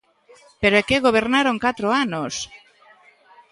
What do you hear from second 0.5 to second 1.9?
¡Pero é que gobernaron catro